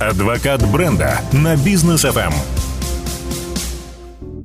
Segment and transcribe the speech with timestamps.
[0.00, 2.32] Адвокат бренда на бизнес FM.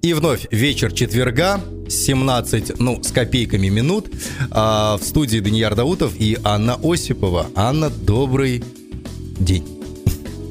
[0.01, 4.07] И вновь вечер четверга, 17, ну, с копейками минут.
[4.51, 7.47] А, в студии Данияр Даутов и Анна Осипова.
[7.55, 8.65] Анна, добрый
[9.39, 9.65] день.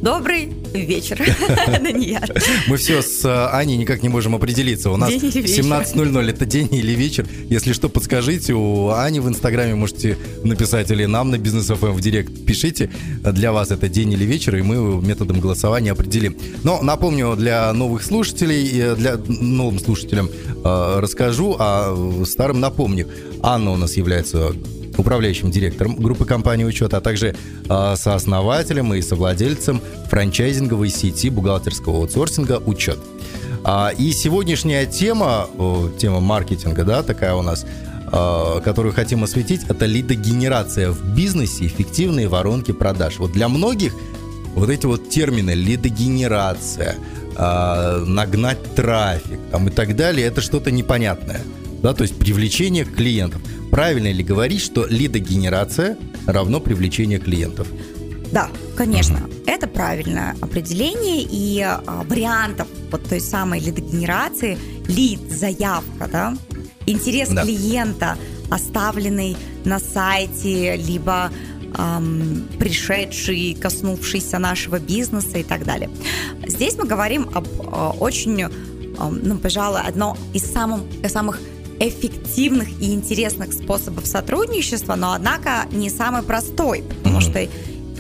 [0.01, 1.19] Добрый вечер.
[2.69, 4.91] Мы все с э, Аней никак не можем определиться.
[4.91, 7.27] У нас 17.00 это день или вечер.
[7.49, 8.55] Если что, подскажите.
[8.55, 12.91] У Ани в Инстаграме можете написать или нам на Бизнес ФМ в Директ пишите.
[13.23, 16.37] Для вас это день или вечер, и мы методом голосования определим.
[16.63, 21.97] Но напомню для новых слушателей, для новым слушателям э, расскажу, а
[22.27, 23.09] старым напомню.
[23.43, 24.55] Анна у нас является
[24.99, 27.35] управляющим директором группы компании учета, а также
[27.69, 29.81] э, сооснователем и совладельцем
[30.11, 32.99] франчайзинговой сети бухгалтерского аутсорсинга «Учет».
[33.65, 35.49] А, и сегодняшняя тема,
[35.99, 37.65] тема маркетинга, да, такая у нас,
[38.13, 43.19] э, которую хотим осветить, это лидогенерация в бизнесе, эффективные воронки продаж.
[43.19, 43.95] Вот для многих
[44.55, 46.97] вот эти вот термины лидогенерация,
[47.37, 51.41] э, нагнать трафик там, и так далее, это что-то непонятное.
[51.83, 53.41] Да, то есть привлечение клиентов–
[53.75, 57.67] Правильно ли говорить, что лидогенерация равно привлечение клиентов?
[58.31, 59.33] Да, конечно, угу.
[59.47, 66.37] это правильное определение, и а, вариантов вот той самой лидогенерации, лид, заявка, да,
[66.87, 67.43] интерес да.
[67.43, 68.17] клиента,
[68.49, 71.33] оставленный на сайте, либо
[71.77, 75.91] эм, пришедший, коснувшийся нашего бизнеса и так далее.
[76.47, 78.49] Здесь мы говорим об э, очень, э,
[79.01, 81.41] ну, пожалуй, одно из самых, самых
[81.81, 87.21] эффективных и интересных способов сотрудничества, но, однако, не самый простой, потому mm-hmm.
[87.21, 87.49] что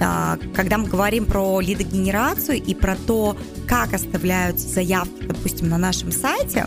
[0.00, 6.12] а, когда мы говорим про лидогенерацию и про то, как оставляются заявки, допустим, на нашем
[6.12, 6.66] сайте,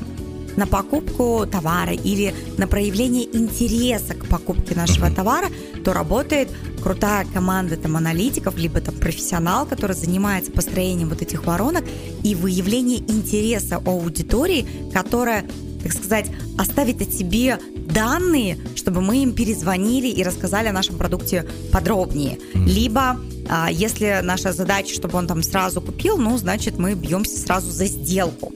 [0.56, 5.48] на покупку товара или на проявление интереса к покупке нашего товара,
[5.86, 6.50] то работает
[6.82, 11.86] крутая команда там аналитиков, либо там профессионал, который занимается построением вот этих воронок
[12.24, 15.46] и выявление интереса у аудитории, которая
[15.82, 21.46] так сказать, оставить о себе данные, чтобы мы им перезвонили и рассказали о нашем продукте
[21.72, 22.40] подробнее.
[22.54, 27.72] Либо а, если наша задача, чтобы он там сразу купил, ну, значит, мы бьемся сразу
[27.72, 28.54] за сделку.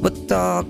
[0.00, 0.64] Вот а,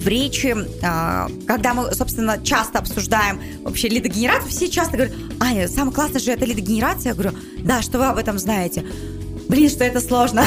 [0.00, 5.94] в речи, а, когда мы, собственно, часто обсуждаем вообще лидогенерацию, все часто говорят, Аня, самое
[5.94, 7.10] классное же это лидогенерация.
[7.10, 8.84] Я говорю, да, что вы об этом знаете?
[9.48, 10.44] Блин, что это сложно.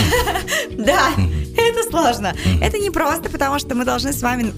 [0.78, 1.09] Да,
[1.57, 2.34] это сложно.
[2.62, 4.53] Это не просто, потому что мы должны с вами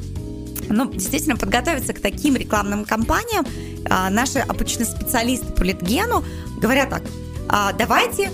[0.70, 3.46] ну, действительно подготовиться к таким рекламным кампаниям.
[3.90, 6.24] А, наши обычные специалисты по литгену
[6.62, 7.04] говорят так,
[7.50, 8.32] а, давайте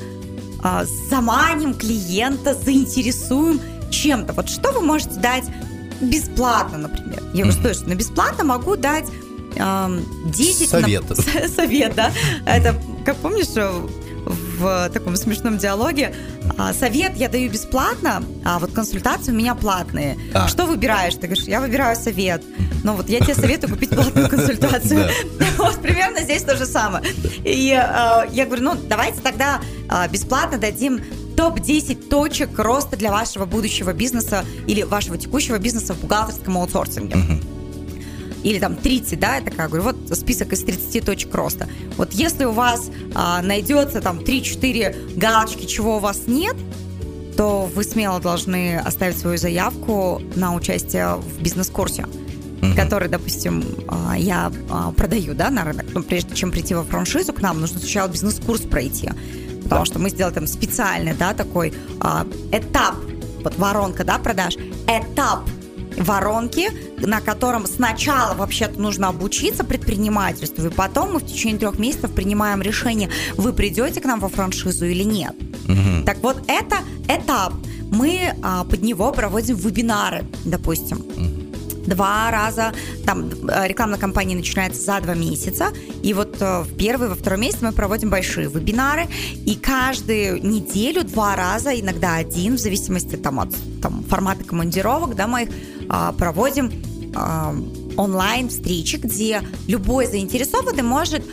[0.63, 3.59] а, заманим клиента, заинтересуем
[3.89, 4.33] чем-то.
[4.33, 5.45] Вот что вы можете дать
[6.01, 7.23] бесплатно, например?
[7.33, 9.05] Я говорю, что, на бесплатно могу дать
[9.55, 10.69] 10...
[10.69, 11.09] Совет.
[11.09, 11.15] На...
[11.55, 12.11] Совет, да.
[12.45, 13.47] Это, как помнишь,
[14.59, 16.13] в таком смешном диалоге.
[16.57, 20.17] А, совет я даю бесплатно, а вот консультации у меня платные.
[20.33, 20.47] А.
[20.47, 21.15] Что выбираешь?
[21.15, 22.43] Ты говоришь, я выбираю совет.
[22.83, 25.09] Ну вот я тебе советую купить платную консультацию.
[25.57, 27.03] Вот примерно здесь то же самое.
[27.43, 29.61] И а, я говорю, ну давайте тогда
[30.11, 31.01] бесплатно дадим
[31.35, 37.15] топ-10 точек роста для вашего будущего бизнеса или вашего текущего бизнеса в бухгалтерском аутсорсинге
[38.43, 41.67] или там 30, да, я такая говорю, вот список из 30 точек роста.
[41.97, 46.55] Вот если у вас а, найдется там 3-4 галочки, чего у вас нет,
[47.35, 52.75] то вы смело должны оставить свою заявку на участие в бизнес-курсе, uh-huh.
[52.75, 55.85] который, допустим, а, я а, продаю, да, на рынок.
[55.93, 59.09] Но прежде чем прийти во франшизу к нам, нужно сначала бизнес-курс пройти,
[59.63, 62.95] потому что мы сделали там специальный, да, такой а, этап,
[63.43, 64.55] вот воронка, да, продаж,
[64.87, 65.47] этап
[65.97, 72.11] воронки, на котором сначала вообще-то нужно обучиться предпринимательству, и потом мы в течение трех месяцев
[72.11, 75.35] принимаем решение, вы придете к нам во франшизу или нет.
[75.67, 76.05] Угу.
[76.05, 76.77] Так вот, это
[77.07, 77.53] этап.
[77.91, 80.97] Мы а, под него проводим вебинары, допустим.
[80.99, 81.49] Угу
[81.89, 82.71] два раза,
[83.05, 85.69] там э, рекламная кампания начинается за два месяца,
[86.03, 89.07] и вот э, в первый, во второй месяц мы проводим большие вебинары,
[89.45, 93.49] и каждую неделю два раза, иногда один, в зависимости там, от
[93.81, 95.49] там, формата командировок, да, мы их
[95.89, 96.71] а, проводим
[97.15, 101.23] онлайн-встречи, где любой заинтересованный может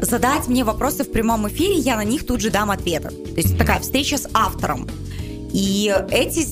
[0.00, 3.08] задать мне вопросы в прямом эфире, я на них тут же дам ответы.
[3.08, 4.88] То есть такая встреча с автором.
[5.52, 6.46] И эти,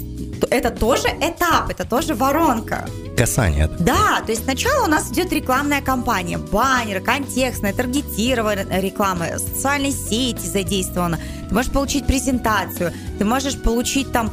[0.50, 2.88] это тоже этап, это тоже воронка.
[3.16, 3.69] Касание.
[3.78, 10.46] Да, то есть сначала у нас идет рекламная кампания, баннеры, контекстная, таргетированная реклама, социальные сети
[10.46, 11.18] задействованы.
[11.48, 14.32] Ты можешь получить презентацию, ты можешь получить там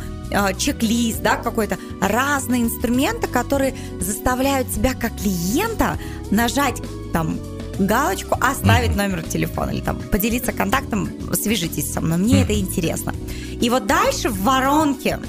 [0.58, 5.98] чек-лист, да, какой-то, разные инструменты, которые заставляют тебя как клиента
[6.31, 6.81] нажать
[7.14, 7.40] там
[7.80, 13.14] галочку, оставить номер телефона или там поделиться контактом, свяжитесь со мной, мне это интересно.
[13.62, 15.20] И вот дальше в воронке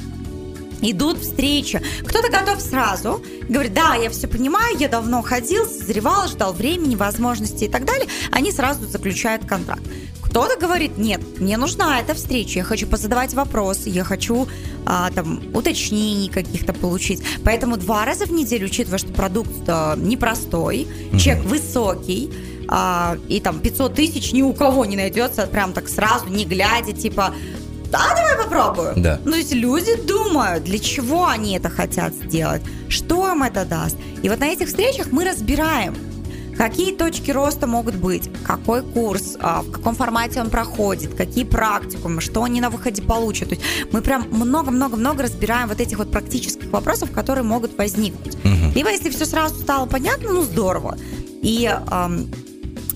[0.82, 1.80] идут встречи.
[2.06, 7.66] Кто-то готов сразу, говорит, да, я все понимаю, я давно ходил, созревал, ждал времени, возможностей
[7.66, 8.08] и так далее.
[8.30, 9.82] Они сразу заключают контракт.
[10.30, 14.46] Кто-то говорит, нет, мне нужна эта встреча, я хочу позадавать вопросы, я хочу
[14.86, 17.20] а, там уточнений каких-то получить.
[17.44, 21.18] Поэтому два раза в неделю, учитывая, что продукт а, непростой, mm-hmm.
[21.18, 22.30] чек высокий,
[22.68, 26.92] а, и там 500 тысяч ни у кого не найдется, прям так сразу, не глядя,
[26.92, 27.34] типа,
[27.90, 28.92] да, давай попробую.
[28.96, 29.20] Да.
[29.24, 33.96] Ну, то есть люди думают, для чего они это хотят сделать, что им это даст.
[34.22, 35.96] И вот на этих встречах мы разбираем,
[36.56, 42.20] какие точки роста могут быть, какой курс, а, в каком формате он проходит, какие практикумы,
[42.20, 43.50] что они на выходе получат.
[43.50, 48.34] То есть мы прям много-много-много разбираем вот этих вот практических вопросов, которые могут возникнуть.
[48.36, 48.72] Угу.
[48.74, 50.98] Либо если все сразу стало понятно, ну здорово.
[51.42, 52.30] И эм,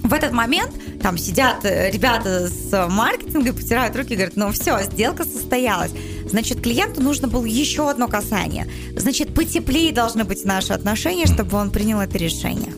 [0.03, 0.71] в этот момент
[1.01, 5.93] там сидят э, ребята с маркетинга, потирают руки и говорят, ну все, сделка состоялась.
[6.27, 8.67] Значит, клиенту нужно было еще одно касание.
[8.97, 12.73] Значит, потеплее должны быть наши отношения, чтобы он принял это решение.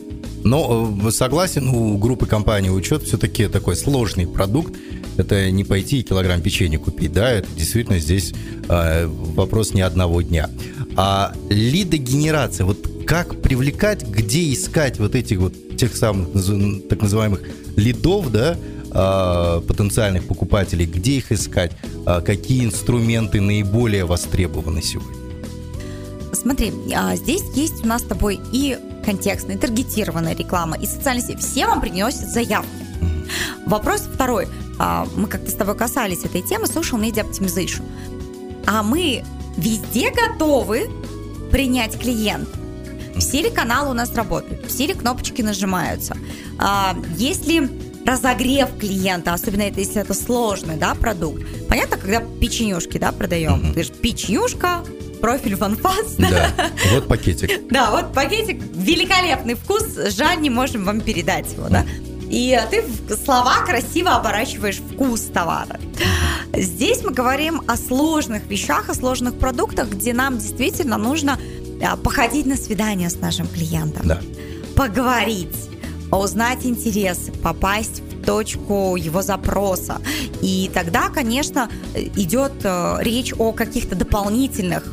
[0.47, 4.73] Но э, согласен, у группы компании учет все-таки такой сложный продукт.
[5.17, 8.33] Это не пойти и килограмм печенья купить, да, это действительно здесь
[8.69, 10.49] э, вопрос не одного дня.
[10.95, 16.29] А лидогенерация, вот как привлекать, где искать вот этих вот тех самых
[16.89, 17.41] так называемых
[17.75, 18.57] лидов, да,
[18.91, 21.71] а, потенциальных покупателей, где их искать,
[22.05, 25.26] а, какие инструменты наиболее востребованы сегодня?
[26.47, 31.39] Смотри, а, здесь есть у нас с тобой и контекстная, таргетированная реклама, и социальные сети.
[31.39, 32.69] Все вам приносят заявки.
[33.65, 34.47] Вопрос второй.
[35.17, 37.83] Мы как-то с тобой касались этой темы social media optimization.
[38.65, 39.25] А мы
[39.57, 40.89] везде готовы
[41.51, 42.57] принять клиента.
[43.17, 44.65] Все ли каналы у нас работают?
[44.67, 46.15] Все ли кнопочки нажимаются?
[46.57, 47.69] А, если
[48.05, 51.43] разогрев клиента, особенно это, если это сложный да, продукт.
[51.67, 53.55] Понятно, когда печенюшки да, продаем.
[53.55, 53.61] Mm-hmm.
[53.61, 54.85] Ты говоришь, печенюшка,
[55.19, 56.15] профиль ванфас.
[56.17, 56.51] Да,
[56.93, 57.67] вот пакетик.
[57.69, 59.83] Да, вот пакетик, великолепный вкус,
[60.15, 61.85] жаль, не можем вам передать его, да.
[62.29, 62.83] И ты
[63.15, 65.79] слова красиво оборачиваешь вкус товара.
[66.53, 71.39] Здесь мы говорим о сложных вещах, о сложных продуктах, где нам действительно нужно
[71.81, 74.19] а, походить на свидание с нашим клиентом, да.
[74.75, 75.55] поговорить,
[76.11, 80.01] узнать интересы, попасть в точку его запроса.
[80.41, 84.83] И тогда, конечно, идет э, речь о каких-то дополнительных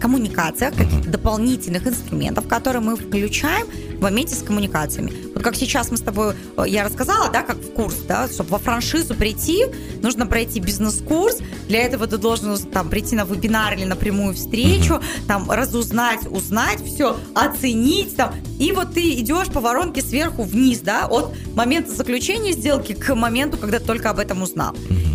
[0.00, 3.66] коммуникациях, каких-то дополнительных инструментов, которые мы включаем
[3.96, 5.12] в моменте с коммуникациями.
[5.34, 8.50] Вот как сейчас мы с тобой, э, я рассказала, да, как в курс, да, чтобы
[8.50, 9.66] во франшизу прийти,
[10.02, 15.00] нужно пройти бизнес-курс, для этого ты должен там прийти на вебинар или на прямую встречу,
[15.26, 21.06] там разузнать, узнать все, оценить там, и вот ты идешь по воронке сверху вниз, да,
[21.06, 24.74] от момента заключения сделки к моменту, когда ты только об этом узнал.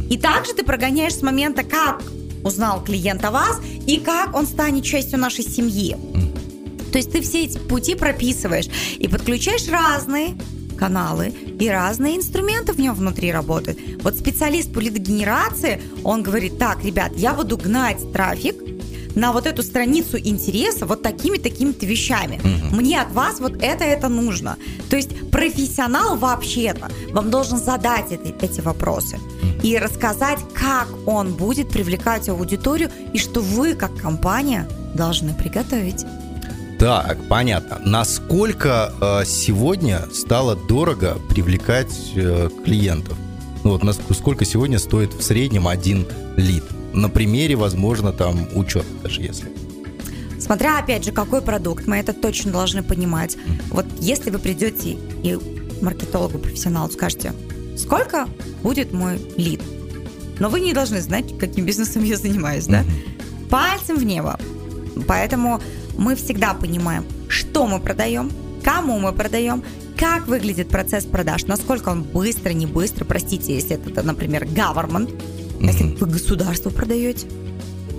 [0.09, 2.03] И также ты прогоняешь с момента, как
[2.43, 5.95] узнал клиент о вас и как он станет частью нашей семьи.
[6.91, 8.67] То есть ты все эти пути прописываешь
[8.97, 10.35] и подключаешь разные
[10.77, 11.27] каналы
[11.59, 13.79] и разные инструменты в нем внутри работают.
[14.01, 18.55] Вот специалист по лидогенерации, он говорит, так, ребят, я буду гнать трафик
[19.15, 22.39] на вот эту страницу интереса вот такими-такими-то вещами.
[22.39, 22.75] Угу.
[22.75, 24.57] Мне от вас вот это, это нужно.
[24.89, 29.19] То есть профессионал вообще-то вам должен задать эти, эти вопросы
[29.63, 36.05] и рассказать, как он будет привлекать аудиторию и что вы, как компания, должны приготовить.
[36.79, 37.79] Так, понятно.
[37.85, 43.15] Насколько э, сегодня стало дорого привлекать э, клиентов?
[43.63, 46.63] Ну вот насколько сегодня стоит в среднем один лид?
[46.93, 49.51] На примере, возможно, там учет даже если.
[50.39, 53.37] Смотря, опять же, какой продукт, мы это точно должны понимать.
[53.69, 55.37] Вот если вы придете и
[55.83, 57.33] маркетологу, профессионалу скажете,
[57.77, 58.27] сколько
[58.63, 59.61] будет мой лид?
[60.39, 62.83] Но вы не должны знать, каким бизнесом я занимаюсь, да?
[63.49, 64.39] Пальцем в небо.
[65.07, 65.61] Поэтому
[65.97, 68.31] мы всегда понимаем, что мы продаем,
[68.63, 69.63] кому мы продаем,
[69.97, 75.65] как выглядит процесс продаж, насколько он быстро, не быстро, простите, если это, например, government, mm-hmm.
[75.67, 77.27] если вы государство продаете.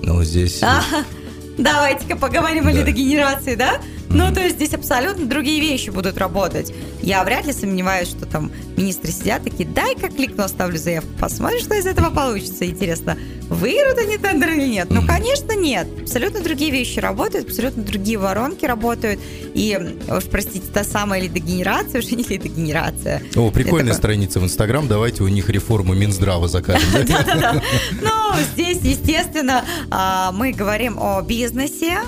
[0.02, 0.60] Ну, здесь...
[0.62, 0.82] А,
[1.58, 2.70] давайте-ка поговорим да.
[2.70, 3.80] о лидогенерации, да?
[4.14, 6.72] Ну, то есть здесь абсолютно другие вещи будут работать.
[7.02, 11.74] Я вряд ли сомневаюсь, что там министры сидят такие, дай-ка кликну, оставлю заявку, посмотрим, что
[11.74, 12.66] из этого получится.
[12.66, 13.16] Интересно,
[13.48, 14.88] выиграют они тендер или нет?
[14.90, 15.88] Ну, конечно, нет.
[16.02, 19.18] Абсолютно другие вещи работают, абсолютно другие воронки работают.
[19.54, 19.78] И,
[20.08, 23.22] уж простите, та самая лидогенерация уже не лидогенерация.
[23.34, 26.88] О, прикольная страница в Инстаграм, давайте у них реформу Минздрава закажем.
[27.08, 27.62] Да-да-да.
[28.00, 28.10] Ну,
[28.52, 31.98] здесь, естественно, а, мы говорим о бизнесе,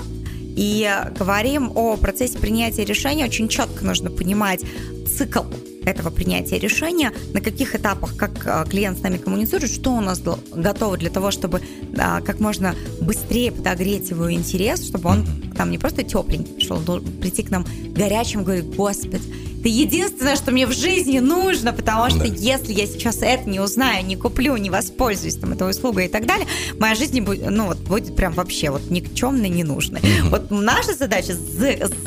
[0.55, 4.61] и говорим о процессе принятия решения, очень четко нужно понимать
[5.05, 5.43] цикл
[5.85, 10.21] этого принятия решения, на каких этапах, как а, клиент с нами коммуницирует, что у нас
[10.53, 11.61] готово для того, чтобы
[11.97, 15.25] а, как можно быстрее подогреть его интерес, чтобы он
[15.55, 16.79] там не просто тепленький пришел,
[17.21, 17.65] прийти к нам
[17.95, 19.21] горячим, говорит, господи,
[19.65, 22.25] это единственное, что мне в жизни нужно, потому что да.
[22.25, 26.27] если я сейчас это не узнаю, не куплю, не воспользуюсь там этой услугой и так
[26.27, 26.45] далее,
[26.79, 30.01] моя жизнь будет, ну вот будет прям вообще вот никчемной, ненужной.
[30.25, 31.35] Вот наша задача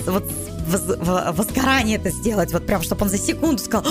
[0.07, 0.31] вот
[0.69, 3.85] возгорание это сделать, вот прям, чтобы он за секунду сказал,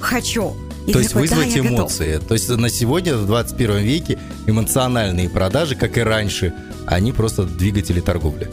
[0.00, 0.54] хочу.
[0.86, 2.12] И То есть такой, вызвать да, эмоции.
[2.14, 2.28] Готов.
[2.28, 6.54] То есть на сегодня, в 21 веке, эмоциональные продажи, как и раньше,
[6.86, 8.50] они просто двигатели торговли.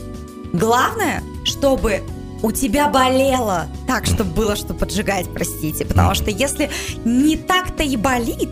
[0.53, 2.01] Главное, чтобы
[2.41, 5.85] у тебя болело так, чтобы было что поджигать, простите.
[5.85, 6.69] Потому что если
[7.05, 8.49] не так-то и болит,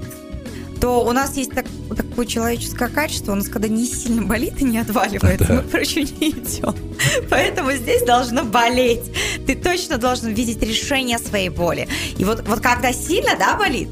[0.81, 1.65] то у нас есть так,
[1.95, 5.53] такое человеческое качество, у нас когда не сильно болит и не отваливается, да.
[5.55, 6.75] мы, короче, не идем.
[7.29, 9.03] Поэтому здесь должно болеть.
[9.45, 11.87] Ты точно должен видеть решение своей боли.
[12.17, 13.89] И вот, вот когда сильно, да, болит,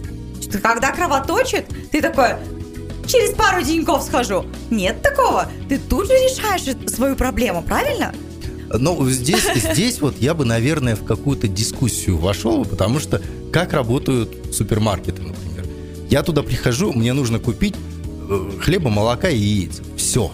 [0.62, 2.36] когда кровоточит, ты такой,
[3.08, 4.46] через пару деньков схожу.
[4.70, 5.50] Нет такого.
[5.70, 8.14] Ты тут же решаешь свою проблему, правильно?
[8.72, 14.54] Ну, здесь, здесь вот я бы, наверное, в какую-то дискуссию вошел, потому что как работают
[14.54, 15.66] супермаркеты, например.
[16.10, 17.76] Я туда прихожу, мне нужно купить
[18.30, 19.82] э, хлеба, молока и яиц.
[19.96, 20.32] Все.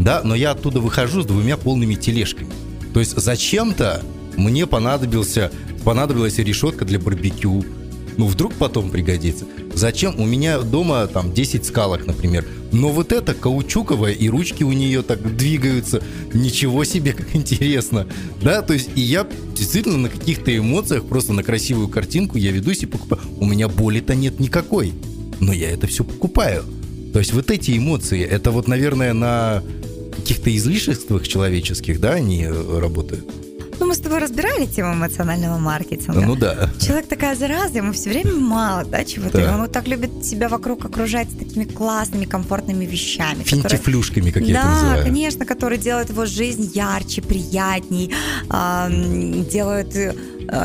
[0.00, 2.50] Да, но я оттуда выхожу с двумя полными тележками.
[2.92, 4.02] То есть зачем-то
[4.36, 5.52] мне понадобился,
[5.84, 7.64] понадобилась решетка для барбекю.
[8.16, 9.44] Ну, вдруг потом пригодится.
[9.74, 10.18] Зачем?
[10.18, 12.46] У меня дома там 10 скалок, например.
[12.72, 16.02] Но вот это каучуковая, и ручки у нее так двигаются.
[16.32, 18.06] Ничего себе, как интересно.
[18.42, 19.26] Да, то есть и я
[19.56, 23.22] действительно на каких-то эмоциях, просто на красивую картинку я ведусь и покупаю.
[23.38, 24.92] У меня боли-то нет никакой.
[25.40, 26.64] Но я это все покупаю.
[27.12, 29.62] То есть вот эти эмоции, это вот, наверное, на
[30.10, 33.24] каких-то излишествах человеческих, да, они работают.
[33.80, 36.20] Ну, мы с тобой разбирали тему эмоционального маркетинга.
[36.20, 36.68] Ну да.
[36.78, 39.38] Человек такая зараза, ему все время мало, да, чего-то.
[39.38, 39.54] Да.
[39.54, 43.42] Он вот так любит себя вокруг окружать такими классными, комфортными вещами.
[43.42, 44.32] Финтифлюшками, которые...
[44.32, 44.98] как я да, это называю.
[44.98, 48.12] Да, конечно, которые делают его жизнь ярче, приятней,
[48.50, 50.14] э, делают э,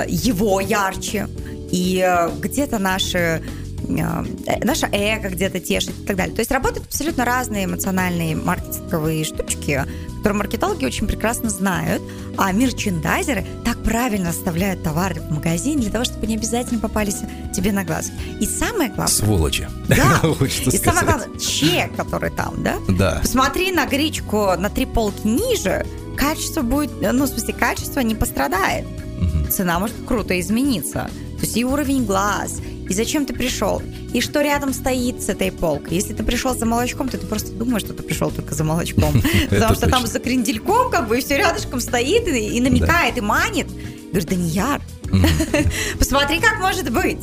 [0.09, 1.29] его ярче.
[1.71, 3.41] И э, где-то наши э,
[3.87, 6.35] наше эго где-то тешит и так далее.
[6.35, 9.83] То есть работают абсолютно разные эмоциональные маркетинговые штучки,
[10.17, 12.01] которые маркетологи очень прекрасно знают,
[12.37, 17.17] а мерчендайзеры так правильно оставляют товары в магазине для того, чтобы не обязательно попались
[17.53, 18.11] тебе на глаз.
[18.39, 19.07] И самое главное...
[19.07, 19.67] Сволочи.
[19.87, 20.21] Да.
[20.65, 22.77] И самое главное, чек, который там, да?
[22.89, 23.19] Да.
[23.21, 25.85] Посмотри на гречку на три полки ниже,
[26.17, 28.85] качество будет, ну, в смысле, качество не пострадает.
[28.85, 29.51] Угу.
[29.51, 31.09] Цена может круто измениться.
[31.37, 33.81] То есть и уровень глаз, и зачем ты пришел,
[34.13, 35.95] и что рядом стоит с этой полкой.
[35.95, 39.21] Если ты пришел за молочком, то ты просто думаешь, что ты пришел только за молочком.
[39.49, 43.67] Потому что там за крендельком как бы все рядышком стоит и намекает, и манит.
[44.11, 44.81] Говорит, Данияр,
[45.99, 47.19] посмотри, как может быть.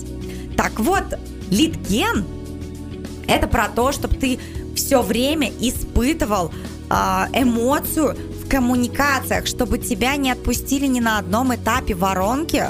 [0.57, 1.04] Так вот,
[1.50, 2.25] литген–
[3.28, 4.38] это про то, чтобы ты
[4.75, 6.52] все время испытывал
[6.90, 12.64] а, эмоцию в коммуникациях, чтобы тебя не отпустили ни на одном этапе воронки,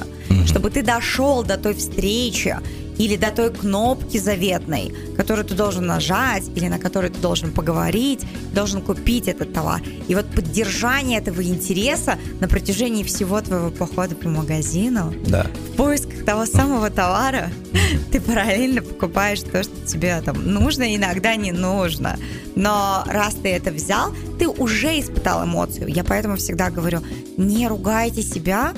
[0.47, 2.57] чтобы ты дошел до той встречи,
[3.03, 8.21] или до той кнопки заветной, которую ты должен нажать, или на которой ты должен поговорить,
[8.55, 9.83] должен купить этот товар.
[10.07, 15.49] И вот поддержание этого интереса на протяжении всего твоего похода по магазину, да.
[15.73, 17.51] в поисках того самого товара,
[18.13, 22.17] ты параллельно покупаешь то, что тебе там нужно, иногда не нужно.
[22.55, 25.89] Но раз ты это взял, ты уже испытал эмоцию.
[25.89, 27.01] Я поэтому всегда говорю,
[27.37, 28.75] не ругайте себя,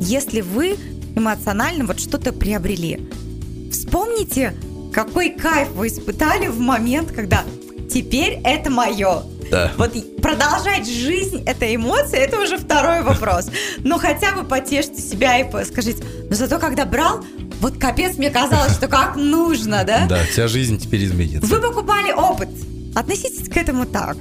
[0.00, 0.76] если вы
[1.14, 3.08] эмоционально вот что-то приобрели.
[3.70, 4.54] Вспомните,
[4.92, 7.44] какой кайф вы испытали в момент, когда
[7.90, 9.22] теперь это мое.
[9.50, 9.72] Да.
[9.76, 13.46] Вот продолжать жизнь этой эмоции, это уже второй вопрос.
[13.78, 17.24] Но хотя бы потешьте себя и скажите, но зато когда брал,
[17.60, 20.06] вот капец, мне казалось, что как нужно, да?
[20.06, 21.46] Да, вся жизнь теперь изменится.
[21.46, 22.48] Вы покупали опыт.
[22.94, 24.16] Относитесь к этому так.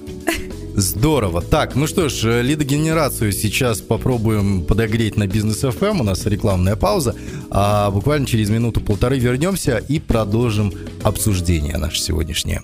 [0.78, 1.42] Здорово.
[1.42, 5.90] Так, ну что ж, э, лидогенерацию сейчас попробуем подогреть на бизнес FM.
[5.90, 6.02] Эм.
[6.02, 7.16] У нас рекламная пауза.
[7.50, 12.62] А буквально через минуту-полторы вернемся и продолжим обсуждение наше сегодняшнее.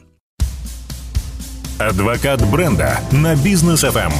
[1.79, 4.11] Адвокат бренда на бизнес FM.
[4.11, 4.13] Эм.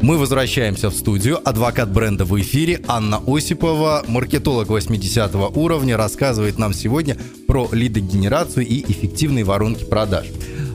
[0.00, 1.38] Мы возвращаемся в студию.
[1.46, 2.80] Адвокат бренда в эфире.
[2.88, 10.28] Анна Осипова, маркетолог 80 уровня, рассказывает нам сегодня про лидогенерацию и эффективные воронки продаж.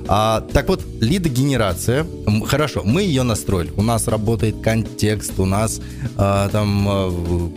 [0.07, 2.05] А, так вот, лидогенерация,
[2.45, 3.72] хорошо, мы ее настроили.
[3.77, 5.81] У нас работает контекст, у нас
[6.17, 7.51] а, там а,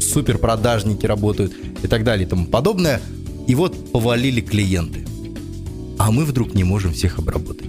[0.00, 3.00] супер продажники работают и так далее и тому подобное.
[3.46, 5.06] И вот повалили клиенты.
[5.98, 7.68] А мы вдруг не можем всех обработать.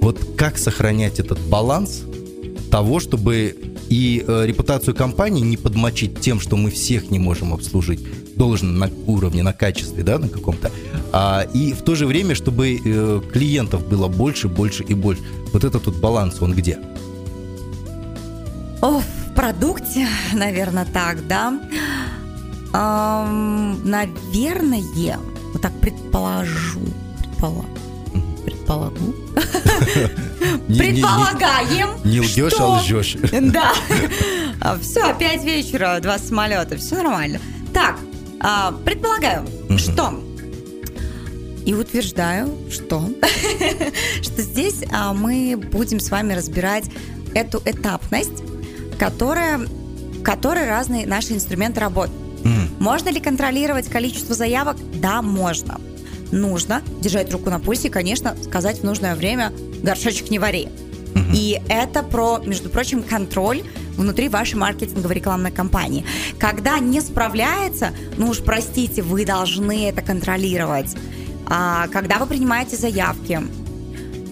[0.00, 2.02] Вот как сохранять этот баланс
[2.70, 3.56] того, чтобы
[3.88, 8.00] И э, репутацию компании не подмочить тем, что мы всех не можем обслужить
[8.36, 10.70] должен на уровне, на качестве, да, на каком-то.
[11.12, 15.22] А, и в то же время, чтобы э, клиентов было больше, больше и больше.
[15.52, 16.78] Вот этот тут баланс, он где?
[18.80, 21.60] О, в продукте, наверное, так, да.
[22.72, 25.18] Эм, наверное,
[25.52, 26.80] вот так предположу,
[27.18, 27.66] предположу,
[28.44, 29.14] предполагу.
[30.68, 31.88] Предполагаем.
[32.04, 33.16] Не лжешь, а лжешь.
[33.32, 33.72] Да.
[34.80, 37.40] Все, опять вечера, два самолета, все нормально.
[37.72, 37.98] Так,
[38.40, 40.22] а, предполагаю, что
[41.64, 43.10] и утверждаю, что,
[44.22, 46.84] что здесь а, мы будем с вами разбирать
[47.34, 48.42] эту этапность,
[48.98, 52.18] которая, в которой разные наши инструменты работают.
[52.44, 52.82] Mm.
[52.82, 54.76] Можно ли контролировать количество заявок?
[54.94, 55.80] Да, можно.
[56.32, 59.52] Нужно держать руку на пульсе и, конечно, сказать в нужное время
[59.82, 60.68] горшочек не вари.
[61.14, 61.34] Mm-hmm.
[61.34, 63.62] И это про, между прочим, контроль
[63.96, 66.04] внутри вашей маркетинговой рекламной кампании.
[66.38, 70.96] Когда не справляется, ну уж простите, вы должны это контролировать.
[71.46, 73.40] А когда вы принимаете заявки,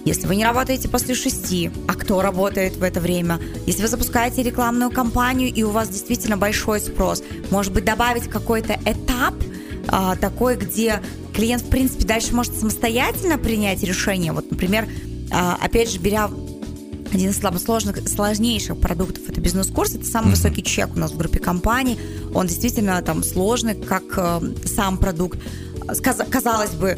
[0.04, 3.40] если вы не работаете после шести, а кто работает в это время?
[3.66, 8.78] Если вы запускаете рекламную кампанию и у вас действительно большой спрос, может быть, добавить какой-то
[8.86, 9.34] этап
[9.88, 11.02] а, такой, где
[11.34, 14.32] клиент, в принципе, дальше может самостоятельно принять решение.
[14.32, 14.88] Вот, например,
[15.30, 16.30] а, опять же, беря
[17.12, 20.30] один из сложных, сложнейших продуктов это бизнес-курс, это самый mm-hmm.
[20.30, 21.98] высокий чек у нас в группе компаний.
[22.34, 25.38] Он действительно там сложный, как э, сам продукт.
[26.30, 26.96] Казалось бы,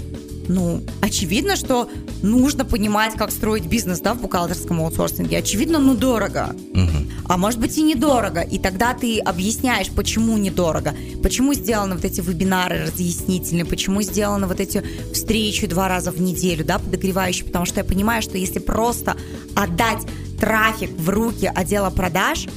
[0.51, 1.89] ну, очевидно, что
[2.23, 5.39] нужно понимать, как строить бизнес, да, в бухгалтерском аутсорсинге.
[5.39, 6.57] Очевидно, ну, дорого.
[6.75, 7.13] Угу.
[7.29, 8.41] А может быть и недорого.
[8.41, 10.95] И тогда ты объясняешь, почему недорого.
[11.23, 14.83] Почему сделаны вот эти вебинары разъяснительные, почему сделаны вот эти
[15.13, 17.45] встречи два раза в неделю, да, подогревающие.
[17.45, 19.17] Потому что я понимаю, что если просто
[19.55, 20.05] отдать
[20.41, 22.49] трафик в руки отдела продаж,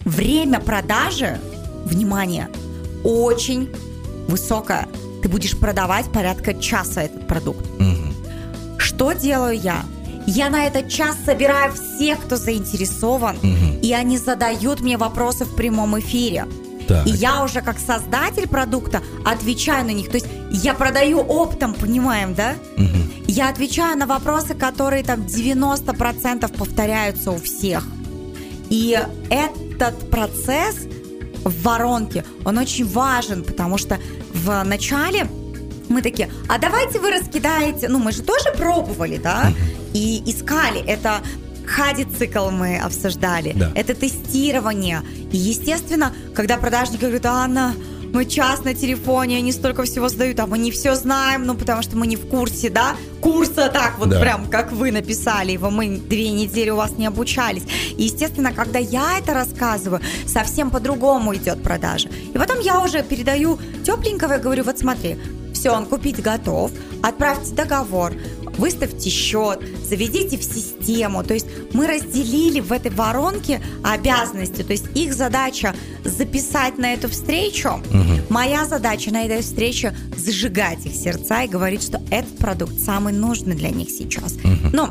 [0.00, 1.38] время продажи,
[1.84, 2.48] внимание,
[3.04, 3.68] очень
[4.28, 4.88] высокое
[5.22, 7.66] ты будешь продавать порядка часа этот продукт.
[7.80, 8.78] Угу.
[8.78, 9.84] Что делаю я?
[10.26, 13.80] Я на этот час собираю всех, кто заинтересован, угу.
[13.80, 16.46] и они задают мне вопросы в прямом эфире.
[16.88, 17.06] Так.
[17.06, 20.08] И я уже как создатель продукта отвечаю на них.
[20.08, 22.54] То есть я продаю оптом, понимаем, да?
[22.76, 23.24] Угу.
[23.28, 27.84] Я отвечаю на вопросы, которые там 90% повторяются у всех.
[28.70, 28.98] И
[29.30, 30.76] этот процесс
[31.44, 33.98] в воронке, он очень важен, потому что
[34.36, 35.26] в начале.
[35.88, 39.52] Мы такие, а давайте вы раскидаете, ну мы же тоже пробовали, да,
[39.94, 40.80] и искали.
[40.80, 41.20] Это
[41.66, 43.72] хади-цикл мы обсуждали, да.
[43.74, 45.02] это тестирование.
[45.32, 47.74] И, естественно, когда продажники говорят, Анна,
[48.16, 51.82] мы час на телефоне, они столько всего сдают, а мы не все знаем, ну, потому
[51.82, 54.20] что мы не в курсе, да, курса так вот да.
[54.20, 57.64] прям, как вы написали его, мы две недели у вас не обучались.
[57.98, 62.08] И, естественно, когда я это рассказываю, совсем по-другому идет продажа.
[62.08, 65.18] И потом я уже передаю тепленького и говорю, вот смотри,
[65.52, 66.70] все, он купить готов,
[67.02, 68.14] отправьте договор,
[68.58, 71.22] выставьте счет, заведите в систему.
[71.24, 74.62] То есть мы разделили в этой воронке обязанности.
[74.62, 78.20] То есть их задача записать на эту встречу, угу.
[78.28, 83.54] моя задача на этой встрече зажигать их сердца и говорить, что этот продукт самый нужный
[83.54, 84.34] для них сейчас.
[84.34, 84.70] Угу.
[84.72, 84.90] Но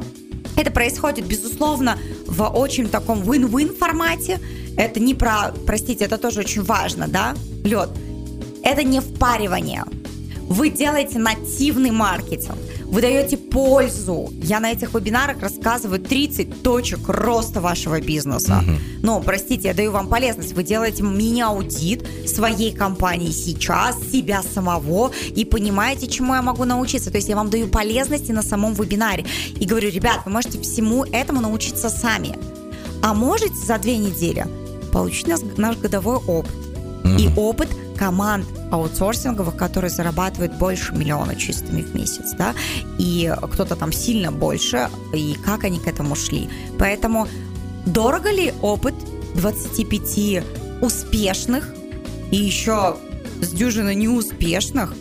[0.56, 1.98] это происходит, безусловно,
[2.28, 4.40] в очень таком win-win формате.
[4.78, 7.90] Это не про, простите, это тоже очень важно, да, лед.
[8.64, 9.84] Это не впаривание.
[10.48, 12.58] Вы делаете нативный маркетинг
[12.96, 14.32] вы даете пользу.
[14.42, 18.64] Я на этих вебинарах рассказываю 30 точек роста вашего бизнеса.
[18.64, 18.78] Угу.
[19.04, 20.54] Но, простите, я даю вам полезность.
[20.54, 27.12] Вы делаете мини-аудит своей компании сейчас, себя самого, и понимаете, чему я могу научиться.
[27.12, 29.26] То есть я вам даю полезности на самом вебинаре.
[29.60, 32.38] И говорю, ребят, вы можете всему этому научиться сами.
[33.04, 34.48] А можете за две недели
[34.94, 36.56] получить наш, наш годовой опыт.
[37.04, 37.10] Угу.
[37.18, 42.54] И опыт– команд аутсорсинговых, которые зарабатывают больше миллиона чистыми в месяц, да,
[42.98, 46.50] и кто-то там сильно больше, и как они к этому шли.
[46.80, 47.28] Поэтому
[47.86, 48.96] дорого ли опыт
[49.36, 50.44] 25
[50.82, 51.74] успешных
[52.32, 52.98] и еще
[53.42, 54.94] с дюжины неуспешных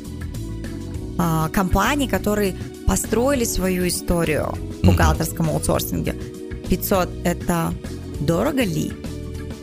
[1.19, 6.15] а, компаний, которые построили свою историю в бухгалтерском аутсорсинге?
[6.69, 7.73] 500 это
[8.21, 8.93] дорого ли?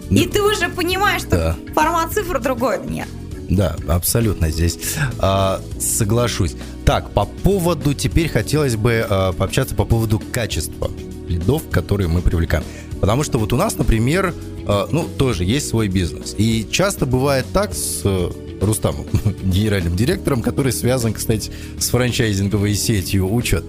[0.10, 1.74] И ты уже понимаешь, что да.
[1.74, 2.86] формат цифр другой.
[2.86, 3.08] Нет.
[3.52, 4.80] Да, абсолютно здесь
[5.20, 6.56] а, соглашусь.
[6.86, 10.90] Так, по поводу, теперь хотелось бы а, пообщаться по поводу качества
[11.28, 12.64] лидов, которые мы привлекаем.
[13.02, 14.34] Потому что вот у нас, например,
[14.66, 16.34] а, ну, тоже есть свой бизнес.
[16.38, 19.06] И часто бывает так с а, Рустамом,
[19.44, 23.66] генеральным директором, который связан, кстати, с франчайзинговой сетью учет.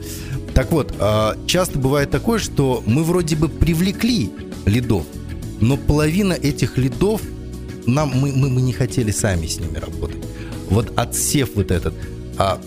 [0.55, 4.31] Так вот, а, часто бывает такое, что мы вроде бы привлекли
[4.64, 5.05] лидов,
[5.61, 7.21] но половина этих лидов
[7.87, 10.23] нам мы, мы, мы не хотели сами с ними работать.
[10.68, 11.95] Вот отсев вот этот.
[12.38, 12.61] А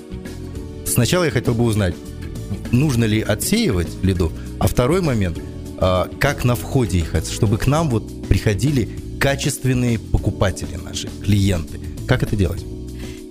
[0.86, 1.96] сначала я хотел бы узнать,
[2.72, 5.40] нужно ли отсеивать лидов, а второй момент,
[5.78, 11.80] а, как на входе их, чтобы к нам вот приходили качественные покупатели наши, клиенты.
[12.08, 12.64] Как это делать?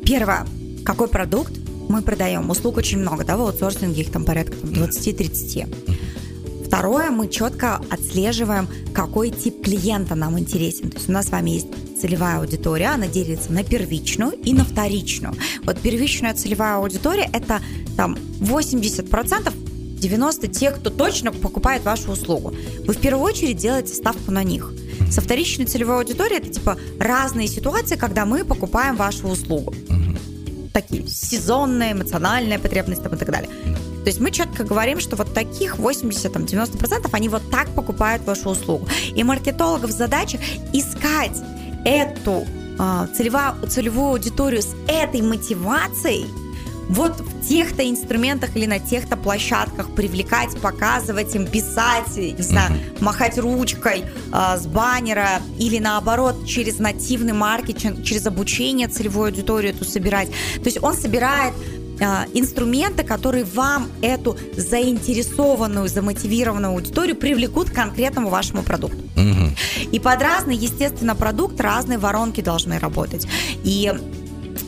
[0.05, 0.47] Первое.
[0.85, 1.53] Какой продукт
[1.89, 2.51] мы продаем?
[2.51, 5.94] Услуг очень много, да, в аутсорсинге их там порядка там, 20-30.
[6.75, 10.91] Второе, мы четко отслеживаем, какой тип клиента нам интересен.
[10.91, 11.69] То есть у нас с вами есть
[12.01, 15.37] целевая аудитория, она делится на первичную и на вторичную.
[15.63, 17.61] Вот первичная целевая аудитория– это
[17.97, 19.53] там 80%
[20.01, 22.53] 90 тех, кто точно покупает вашу услугу.
[22.85, 24.73] Вы в первую очередь делаете ставку на них.
[25.13, 29.73] Со вторичной целевой аудиторией это типа разные ситуации, когда мы покупаем вашу услугу.
[30.73, 33.49] Такие сезонные, эмоциональные потребности там, и так далее.
[34.05, 38.87] То есть мы четко говорим, что вот таких 80-90% они вот так покупают вашу услугу.
[39.15, 40.39] И маркетологов задача
[40.73, 41.37] искать
[41.85, 42.45] эту
[42.79, 46.27] э, целевую, целевую аудиторию с этой мотивацией
[46.89, 53.39] вот в тех-то инструментах или на тех-то площадках привлекать, показывать им, писать, не знаю, махать
[53.39, 60.29] ручкой э, с баннера или наоборот через нативный маркетинг, через обучение целевую аудиторию эту собирать.
[60.29, 61.74] То есть он собирает а,
[62.33, 68.99] инструменты, которые вам эту заинтересованную, замотивированную аудиторию привлекут к конкретному вашему продукту.
[69.17, 69.91] Угу.
[69.93, 73.27] И под разный, естественно, продукт разные воронки должны работать.
[73.63, 73.93] И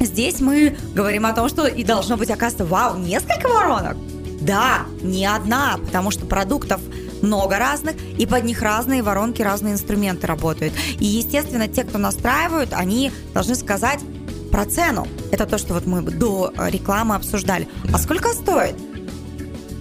[0.01, 3.97] здесь мы говорим о том, что и должно быть, оказывается, вау, несколько воронок.
[4.41, 6.81] Да, не одна, потому что продуктов
[7.23, 10.75] много разных, и под них разные воронки, разные инструменты работают.
[11.01, 14.01] И, естественно, те, кто настраивают, они должны сказать,
[14.51, 15.07] про цену.
[15.33, 17.69] Это то, что вот мы до рекламы обсуждали.
[17.93, 18.77] А сколько стоит?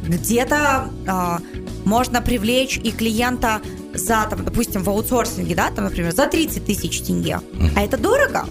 [0.07, 1.37] Где-то э,
[1.85, 3.61] можно привлечь и клиента
[3.93, 7.39] за, там, допустим, в аутсорсинге, да, там, например, за 30 тысяч тенге.
[7.75, 8.45] А это дорого.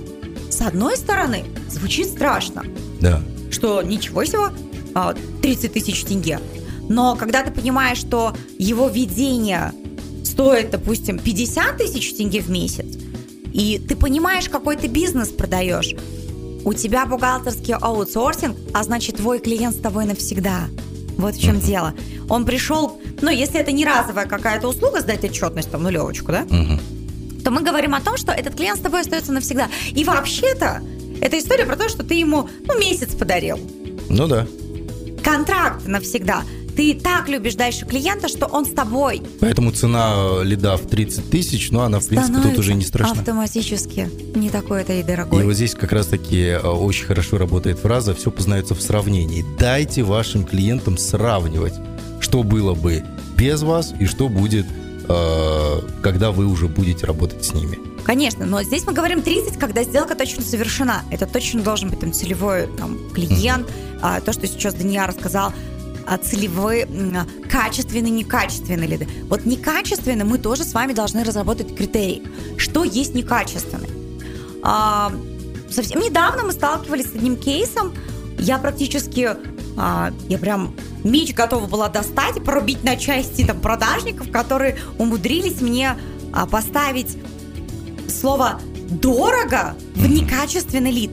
[0.51, 2.65] С одной стороны, звучит страшно.
[3.01, 3.21] Да.
[3.51, 4.39] Что ничего себе,
[5.43, 6.41] 30 а, тысяч тенге.
[6.89, 9.73] Но когда ты понимаешь, что его ведение
[10.25, 12.87] стоит, допустим, 50 тысяч тенге в месяц,
[13.55, 15.95] и ты понимаешь, какой ты бизнес продаешь,
[16.65, 20.65] у тебя бухгалтерский аутсорсинг, а значит твой клиент с тобой навсегда.
[21.17, 21.67] Вот в чем uh-huh.
[21.67, 21.95] дело.
[22.29, 26.43] Он пришел, ну, если это не разовая какая-то услуга, сдать отчетность, там, нулевочку, да?
[26.43, 27.43] Uh-huh.
[27.45, 29.69] То мы говорим о том, что этот клиент с тобой остается навсегда.
[29.93, 30.83] И вообще-то,
[31.21, 33.61] это история про то, что ты ему, ну, месяц подарил.
[34.09, 34.49] Ну да.
[35.23, 36.43] Контракт навсегда
[36.77, 39.23] ты так любишь дальше клиента, что он с тобой.
[39.41, 43.19] Поэтому цена лида в 30 тысяч, но она, в принципе, тут уже не страшна.
[43.19, 44.11] автоматически.
[44.35, 45.43] Не такой-то и дорогой.
[45.43, 49.45] И вот здесь как раз-таки э, очень хорошо работает фраза «все познается в сравнении».
[49.59, 51.75] Дайте вашим клиентам сравнивать,
[52.21, 53.05] что было бы
[53.37, 54.67] без вас и что будет,
[55.09, 57.79] э, когда вы уже будете работать с ними.
[58.05, 61.03] Конечно, но здесь мы говорим 30, когда сделка точно совершена.
[61.11, 63.67] Это точно должен быть там целевой там, клиент.
[63.67, 63.99] Mm-hmm.
[64.03, 65.53] А, то, что сейчас Даниил рассказал,
[66.23, 66.87] целевые,
[67.51, 69.09] качественные, некачественные лиды.
[69.29, 72.23] Вот некачественные мы тоже с вами должны разработать критерии.
[72.57, 73.91] Что есть некачественный?
[74.63, 75.13] А,
[75.71, 77.93] совсем недавно мы сталкивались с одним кейсом.
[78.39, 79.31] Я практически,
[79.77, 85.61] а, я прям меч готова была достать и порубить на части там продажников, которые умудрились
[85.61, 85.97] мне
[86.33, 87.17] а, поставить
[88.09, 91.11] слово «дорого» в некачественный лид.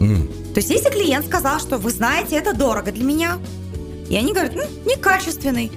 [0.00, 0.52] Mm.
[0.52, 3.38] То есть, если клиент сказал, что вы знаете, это дорого для меня,
[4.10, 5.72] и они говорят, ну, некачественный.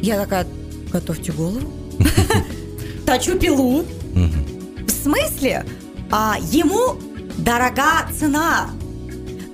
[0.00, 0.46] Я такая,
[0.92, 1.72] готовьте голову.
[3.06, 3.84] Точу пилу.
[4.14, 5.64] В смысле?
[6.10, 7.00] А, ему
[7.38, 8.70] дорога цена.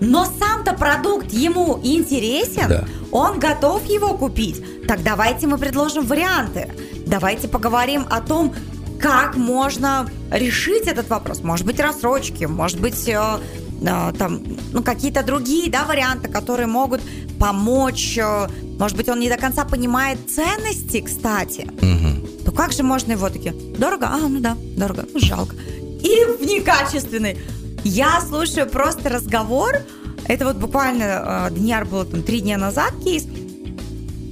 [0.01, 2.85] Но сам-то продукт ему интересен, да.
[3.13, 4.87] он готов его купить.
[4.89, 6.73] Так давайте мы предложим варианты.
[7.07, 8.53] Давайте поговорим о том,
[9.01, 11.43] как можно решить этот вопрос.
[11.43, 13.39] Может быть, рассрочки, может быть, э,
[13.81, 17.01] э, там, ну, какие-то другие да, варианты, которые могут
[17.43, 18.19] помочь.
[18.19, 18.47] Э,
[18.79, 21.63] может быть, он не до конца понимает ценности, кстати.
[21.63, 22.45] Угу.
[22.45, 23.51] То как же можно его таки?
[23.79, 24.07] Дорого?
[24.07, 25.05] А, ну да, дорого.
[25.13, 25.57] Ну, жалко.
[25.57, 27.37] И в некачественный.
[27.85, 29.81] Я слушаю просто разговор.
[30.29, 33.27] Это вот буквально э, Дняр было там три дня назад кейс.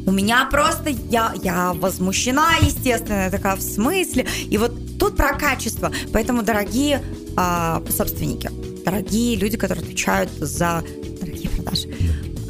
[0.07, 4.27] У меня просто, я, я возмущена, естественно, я такая, в смысле?
[4.53, 5.91] И вот тут про качество.
[6.13, 7.03] Поэтому, дорогие
[7.37, 8.51] э, собственники,
[8.85, 10.85] дорогие люди, которые отвечают за
[11.21, 11.89] дорогие продажи,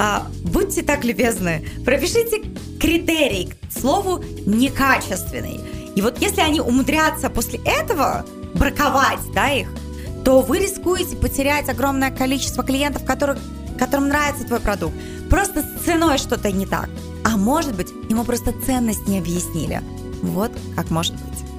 [0.02, 2.42] а, будьте так любезны, пропишите
[2.80, 5.60] критерий к слову некачественный.
[5.94, 9.68] И вот если они умудрятся после этого браковать да, их,
[10.24, 13.38] то вы рискуете потерять огромное количество клиентов, которых,
[13.78, 14.94] которым нравится твой продукт.
[15.28, 16.88] Просто с ценой что-то не так.
[17.22, 19.82] А может быть, ему просто ценность не объяснили.
[20.22, 21.49] Вот как может быть.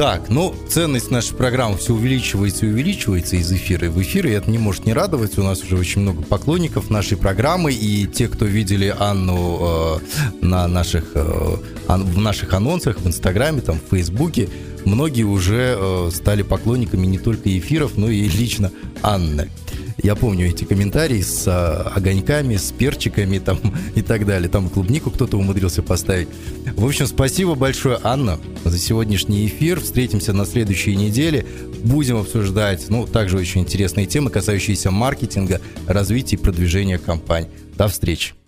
[0.00, 4.50] Так, ну, ценность нашей программы все увеличивается и увеличивается из эфира в эфир, и это
[4.50, 5.36] не может не радовать.
[5.36, 9.98] У нас уже очень много поклонников нашей программы, и те, кто видели Анну э,
[10.40, 14.48] на наших, э, в наших анонсах в Инстаграме, там, в Фейсбуке,
[14.86, 19.50] многие уже э, стали поклонниками не только эфиров, но и лично Анны.
[20.02, 23.60] Я помню эти комментарии с а, огоньками, с перчиками там
[23.94, 24.48] и так далее.
[24.48, 26.28] Там клубнику кто-то умудрился поставить.
[26.74, 29.80] В общем, спасибо большое, Анна, за сегодняшний эфир.
[29.80, 31.46] Встретимся на следующей неделе.
[31.84, 37.48] Будем обсуждать, ну, также очень интересные темы, касающиеся маркетинга, развития и продвижения компаний.
[37.76, 38.39] До встречи.